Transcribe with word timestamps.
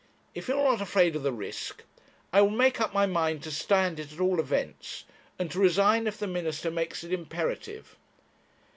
If 0.33 0.47
you 0.47 0.59
are 0.59 0.63
not 0.71 0.81
afraid 0.81 1.15
of 1.15 1.21
the 1.21 1.31
risk, 1.31 1.83
I 2.33 2.41
will 2.41 2.49
make 2.49 2.81
up 2.81 2.91
my 2.91 3.05
mind 3.05 3.43
to 3.43 3.51
stand 3.51 3.99
it 3.99 4.11
at 4.11 4.19
all 4.19 4.39
events, 4.39 5.03
and 5.37 5.51
to 5.51 5.59
resign 5.59 6.07
if 6.07 6.17
the 6.17 6.25
Minister 6.25 6.71
makes 6.71 7.03
it 7.03 7.13
imperative. 7.13 7.95